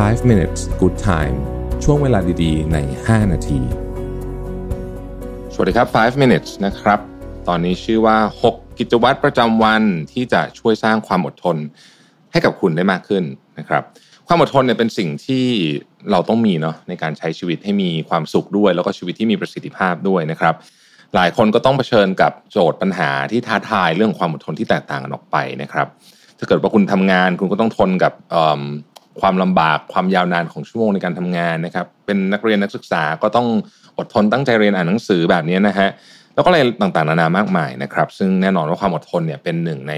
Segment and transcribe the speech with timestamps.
[0.00, 1.36] 5 minutes good time
[1.84, 3.60] ช่วงเวลาดีๆ ใน 5 นาที
[5.54, 7.00] สวัสดีครับ 5 minutes นะครับ
[7.48, 9.82] ตอนนี้ชื่อว่า 6 กิจวัตรประจำวัน
[10.12, 11.56] ที่จะช่วยสร้างความอดทน
[12.32, 13.24] ให้กับคุณได้มากขึ้น
[13.58, 13.82] นะครับ
[14.26, 15.44] ความอดทนเนี่ยเป็นสิ่งที่
[16.10, 20.54] เราต้องมีเนาะในการใช้ชีวิตให้มีความสุขด้วย แล้วก็ชีวิตที่มีประสิทธิภาพด้วยนะครับ
[21.14, 25.86] หลายคนก็ต้องเผชิญกับโจทย์ปัญหาที่ท้าทายเรื่องความอดทนที่แตกต่างกันออกไปนะครับ
[26.38, 28.12] ถ้าเกิดว่าคุณทำงานคุณก็ต้องทนกับ
[29.20, 33.46] ความลำบากความยาวนานของชั่วโมงในการทำงานนะครับ เป็นนักเรียนนักศึกษาก็ต้อง
[33.98, 35.88] อดทนตั้งใจเรียนอ่านหนังสือแบบนี้นะฮะ
[36.34, 39.94] แล้วก็อะไรต่างๆนานามากมายนะครับ ซึ่งแน่นอนว่าความอดทนเนี่ยเป็นหนึ่งใน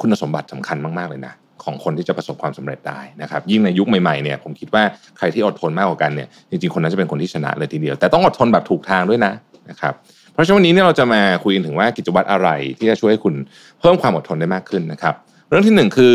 [0.00, 4.82] คุณสมบัติสำคัญมากๆเลยนะของคนที่จะประสบความสำเร็จได้นะครับ ยิ่งในยุคใหม่ๆเนี่ยผมคิดว่า
[5.18, 9.32] ใครที่อดทนมากกว่ากันเนี่ยจริงๆคนนั้นจะเป็นคนที่ชนะเลยทีเดียว แต่ต้องอดทนแบบถูกทางด้วยนะ
[9.70, 9.94] นะครับ
[10.32, 13.34] เพราะฉะนั้นวันนี้เนี่ยเราจะมาคุยถึงว่ากิจวัตรอะไรที่จะช่วยให้คุณ
[13.80, 15.14] เพิ่มความอดทนได้มากขึ้นนะครับ
[15.48, 16.14] เรื่องที่หนึ่งคือ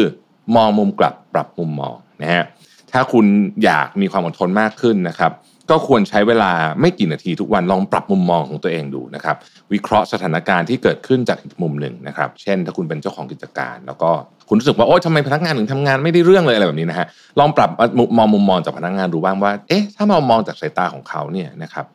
[0.55, 2.43] มองมุมกลับปรับมุมมอง นะฮะ
[2.91, 3.25] ถ้าคุณ
[3.63, 5.31] อยากมีความอดทนมากขึ้นนะครับ
[5.69, 9.35] ก็ควรใช้เวลาไม่กี่นาทีทุกวันลองปรับมุมมองของตัวเองดูนะครับ
[9.73, 14.09] วิเคราะห์สถานการณ์ที่เกิดขึ้นจากอีกมุมหนึ่งนะครับ เช่น ถ้าคุณเป็นเจ้าของกิจการ แล้วก็
[14.47, 17.07] คุณรู้สึกว่าโอ๊ยทำไมพนักงานถึงทำงานไม่ได้เรื่องเลยอะไรแบบนี้นะฮะ
[17.39, 17.69] ลองปรับ
[18.17, 21.85] มองมุมมองจากพนักงานดูบ้างว่า เอ๊ะถ้ามามองจากสายตาของเขาเนี่ยนะครับ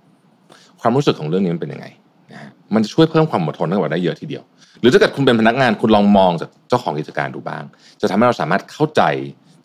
[0.81, 1.87] ความรู้สึกของเรื่องนี้มันเป็นยังไง
[2.33, 4.43] นะฮะมันจะช่วยเพิ่มความอดทนให้เราได้เยอะทีเดียว
[4.81, 7.65] หรือถ้าเกิดคุณเป็นพนักงานคุณลองมองจากเจ้าของกิจการดูบ้าง
[8.01, 9.03] จะทำให้เราสามารถเข้าใจ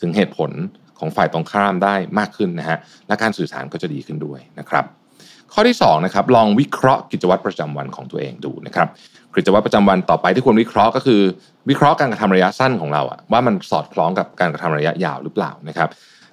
[0.02, 0.52] ถึงเหตุผล
[1.00, 4.86] ของฝ่ายตรงข้ามได้มากขึ้นนะฮะและการสื่อสารก็จะดีขึ้นด้วยนะครับ
[5.54, 8.88] ข้อที่2นะครับลองวิเคราะห์กิจวัตรประจำวันของตัวเองดูนะครับ
[9.36, 11.22] กิจวัตรประจำวันต่อไปที่ควรวิเคราะห์ก็คือ
[11.70, 15.90] วิเคราะห์การกระทำระยะสั้นของเราอะว่ามันสอดคล้องกับการกระทำระยะยาวหรือเปล่านะครับ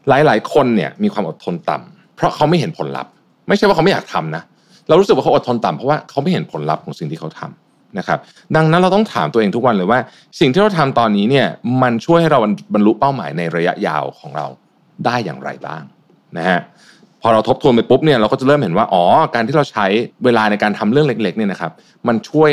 [0.09, 3.13] หลายๆ คนเนี่ยมีความอดทนต่ำเพราะเขาไม่เห็นผลลัพธ์
[3.49, 4.43] ไม่ใช่ว่าเขาไม่อยากทำนะ
[4.89, 8.19] เรารู้สึกว่าเขาอดทนต่ำเพราะว่าเขาไม่เห็นผลลัพธ์ของสิ่งที่เขาทำ นะครับ
[8.57, 10.01] ดังนั้นเราต้องถามตัวเองทุกวันเลยว่า
[10.41, 11.47] สิ่งที่เราทำตอนนี้เนี่ย
[11.83, 12.39] มันช่วยให้เรา
[12.75, 14.47] บรรลุเป้าหมายในระยะยาวของเรา
[15.07, 15.83] ได้อย่างไรบ้าง
[16.37, 16.61] นะฮะ
[17.23, 19.05] พอเราทบทวนไปปุ๊บเนี่ยเราก็จะเริ่มเห็นว่าอ๋อ
[19.35, 19.87] การที่เราใช้
[20.25, 21.73] เวลาในการทำเรื่องเล็กๆเนี่ยนะครับ
[22.09, 22.51] มันช่วย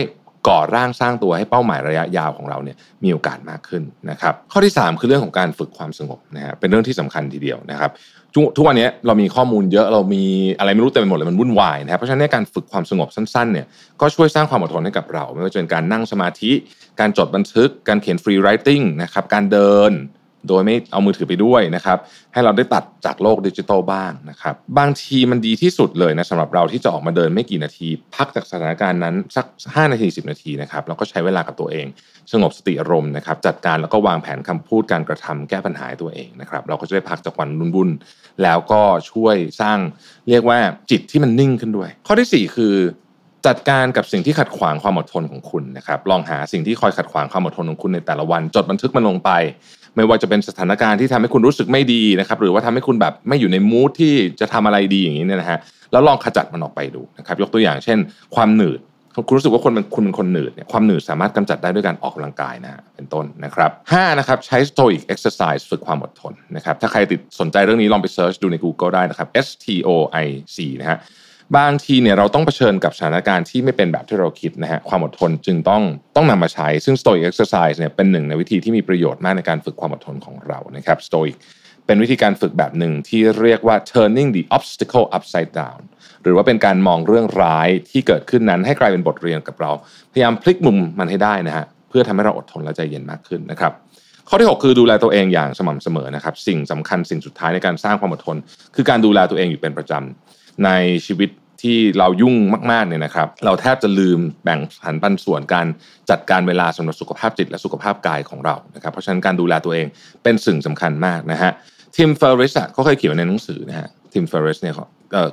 [0.47, 7.91] ก่อร่างสร้างตัวให้เป้าหมายระยะยาวของเราเนี่ยมีโอกาสมากขึ้นนะครับ ข้อที่ 3 คือเรื่องของการฝึกความสงบนะฮะเป็นเรื่องที่สำคัญทีเดียวนะครับ
[8.55, 10.23] ทุกวันนี้เรามีข้อมูลเยอะเรามี
[10.59, 13.66] อะไรไม่รู้เต็มไปหมดเลยมันวุ่นวายนะครับเพราะฉะนั้นการฝึกความสงบสั้นๆเนี่ย
[14.01, 16.51] ก็ช่วยสร้างความอดทนให้กับเรา ไม่ว่าจะเป็นการนั่งสมาธิ
[17.00, 19.91] การจดบันทึก การเขียน free writing นะครับการเดิน
[20.47, 21.97] โดยไม่เอามือถือไปด้วยนะครับ
[22.33, 31.85] ให้เราได้ตัดจากโลกดิจิทัลบ้างนะครับ บางทีมันดีที่สุดเลยนะสำหรับเราที่จะออกมาเดินไม่กี่นาที พักจากสถานการณ์นั้นสัก 5 นาที 10 นาทีนะครับแล้วก็ใช้เวลากับตัวเอง
[32.31, 39.79] สงบสติอารมณ์นะครับ จัดการแล้วก็วางแผนคำพูดการกระทำแก้ปัญหาตัวเองนะครับ เราก็จะได้พักจากวันวุ่นๆแล้วก็ช่วยสร้าง
[40.29, 40.59] เรียกว่า
[40.91, 42.75] จิตที่มันนิ่งขึ้นด้วย ข้อที่ 4 คือ
[43.47, 49.31] จัดการกับสิ่งที่ขัดขวางความอดทนของคุณนะครับ ลองหาสิ่งที่คอยขัดขวางความอดทนของคุณในแต่ละวัน จดบันทึกมันลงไป
[49.95, 55.59] ไม่ว่าจะเป็นสถานการณ์ที่ทำให้คุณรู้สึกไม่ดีนะครับ หรือว่าทำให้คุณแบบไม่อยู่ในมูทที่จะทำอะไรดีอย่างนี้เนี่ยนะฮะ
[55.91, 57.97] แล้วลองขจัดมันออกไปดูนะครับ ยกตัวอย่างเช่น
[58.35, 58.79] ความหนืด
[59.27, 69.89] คุณรู้สึกว่าคนเป็นคุณเป็นคนหนืดเนี่ยความหนืดสามารถกำจัดได้ด้วยการออกกำลังกายนะเป็นต้นนะครับห้านะครับใช้ stoic exercise ฝึกความอดทนนะครับถ้าใครติดสนใจเรื่องนี้ลองไปเซิร์ชดูใน Google ได้นะครับ S T O
[70.25, 70.97] I C นะฮะ
[71.57, 75.83] บางทีเนี่ยเราต้องเผชิญกับสถานการณ์ที่ไม่เป็นแบบที่เราคิดนะฮะความอดทนจึงต้อง
[76.15, 81.35] ต้องนำมาใช้ ซึ่ง Stoic Exercise เนี่ยเป็นหนึ่งในวิธีที่มีประโยชน์มากในการฝึกความอดทนของเรานะครับ Stoic
[81.85, 85.81] เป็นวิธีการฝึกแบบหนึ่งที่เรียกว่า turning the obstacle upside down
[86.23, 89.71] หรือว่าเป็นการมองเรื่องร้ายที่เกิดขึ้นนั้นให้กลายเป็นบทเรียนกับเรา
[90.13, 93.73] พยายามพลิกมุมมันให้ได้นะฮะเพื่อทำให้เราอดทนและใจเย็นมากขึ้นนะครับ
[94.29, 98.38] ข้อที่ 6 คือดูแลตัวเองอย่างสม่ำเสมอนะครับ สิ่งสำคัญสิ่งสุดท้ายในการสร้างความอดทน
[98.75, 100.69] คือการดูแลตัวเองอยู่เป็นประจำ ใน
[101.05, 101.29] ชีวิต
[101.61, 102.35] ที่เรายุ่ง
[102.71, 105.67] มากๆเนี่ยนะครับ เราแทบจะลืมแบ่งผันปันส่วนการ
[106.09, 109.87] จัดการเวลาสำหรับสุขภาพจิตและสุขภาพกายของเรานะครับ เพราะฉะนั้นการดูแลตัวเอง
[110.23, 111.51] เป็นสิ่งสำคัญมากนะฮะ
[111.95, 114.85] ทิมเฟอร์ริสเขาเคยเขียนในหนังสือนะฮะทิมเฟอร์ริสเนี่ยเขา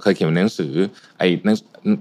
[0.03, 0.73] เคยเขียนในหนังสือ
[1.19, 1.29] ไอ้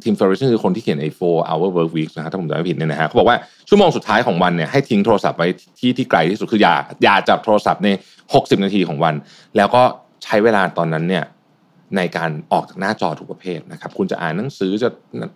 [0.03, 3.37] ทิมเฟอร์ริสคือคนที่เขียนไอ้ four hour work week นะฮะถ้าผมจำไม่ผิดเนี่ยนะฮะเขาบอกว่า
[3.69, 5.47] ชั่วโมงสุดท้ายของวันเนี่ยให้ทิ้งโทรศัพท์ไว้
[5.79, 7.89] ที่ที่ไกลที่สุดคืออย่าอย่าจับโทรศัพท์ใน
[8.27, 9.16] 60 นาทีของวัน
[9.57, 9.81] แล้วก็
[10.23, 11.23] ใช้เวลาตอนนั้นเนี่ย
[11.97, 14.90] ในการออกจากหน้าจอทุกประเภทนะครับ คุณจะอ่านหนังสือจะ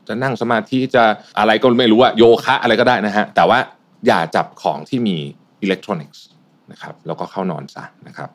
[0.08, 1.04] จะนั่งสมาธิจะ
[1.40, 3.60] อะไรก็ไม่รู้อะโยคะอะไรก็ได้นะฮะ แต่ว่า
[4.08, 5.18] อย่าจับของที่มี
[5.62, 6.24] อิเล็กทรอนิกส์
[6.72, 8.30] นะครับแล้วก็เข้านอนซะนะครับ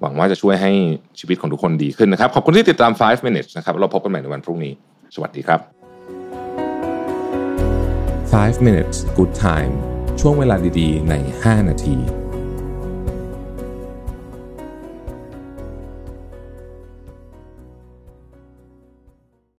[0.00, 0.72] หวังว่าจะช่วยให้
[1.18, 4.72] ชีวิตของทุกคนดีขึ้นนะครับ ขอบคุณที่ติดตาม 5 minutes นะครับ เราพบกันใหม่ในวันพรุ่งนี้
[5.14, 5.60] สวัสดีครับ
[8.32, 9.72] 5 minutes good time
[10.20, 12.25] ช่วงเวลาดีๆ ใน 5 นาที